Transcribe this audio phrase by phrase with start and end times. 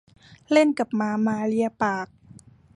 [0.51, 2.07] เล่นกับหมา หมาเลียปาก